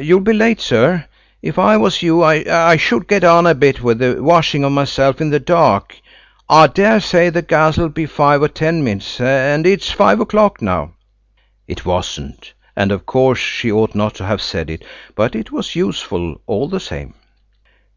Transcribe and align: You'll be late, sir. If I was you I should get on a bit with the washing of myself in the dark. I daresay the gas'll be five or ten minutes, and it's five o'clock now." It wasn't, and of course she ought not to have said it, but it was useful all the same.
You'll 0.00 0.20
be 0.20 0.32
late, 0.32 0.60
sir. 0.60 1.06
If 1.42 1.58
I 1.58 1.76
was 1.76 2.02
you 2.04 2.22
I 2.22 2.76
should 2.76 3.08
get 3.08 3.24
on 3.24 3.48
a 3.48 3.54
bit 3.56 3.82
with 3.82 3.98
the 3.98 4.22
washing 4.22 4.62
of 4.62 4.70
myself 4.70 5.20
in 5.20 5.30
the 5.30 5.40
dark. 5.40 5.96
I 6.48 6.68
daresay 6.68 7.30
the 7.30 7.42
gas'll 7.42 7.88
be 7.88 8.06
five 8.06 8.42
or 8.44 8.48
ten 8.48 8.84
minutes, 8.84 9.20
and 9.20 9.66
it's 9.66 9.90
five 9.90 10.20
o'clock 10.20 10.62
now." 10.62 10.92
It 11.66 11.84
wasn't, 11.84 12.52
and 12.76 12.92
of 12.92 13.06
course 13.06 13.40
she 13.40 13.72
ought 13.72 13.96
not 13.96 14.14
to 14.14 14.24
have 14.24 14.40
said 14.40 14.70
it, 14.70 14.84
but 15.16 15.34
it 15.34 15.50
was 15.50 15.74
useful 15.74 16.40
all 16.46 16.68
the 16.68 16.78
same. 16.78 17.14